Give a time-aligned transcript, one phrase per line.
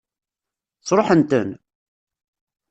[0.87, 1.49] Sṛuḥen-ten?